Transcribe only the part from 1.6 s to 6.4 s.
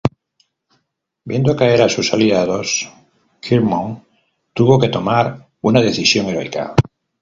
a sus aliados, Clermont tuvo que tomar una decisión